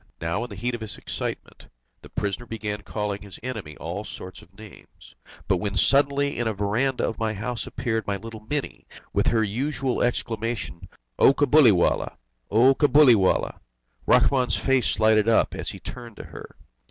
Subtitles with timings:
[0.19, 1.67] Now in the heat of his excitement,
[2.01, 5.13] the prisoner began calling his enemy all sorts of names,
[5.47, 10.01] when suddenly in a verandah of my house appeared my little Mini, with her usual
[10.01, 12.17] exclamation: "O Cabuliwallah!
[12.51, 13.59] Cabuliwallah!"
[14.07, 16.55] Rahmun's face lighted up as he turned to her.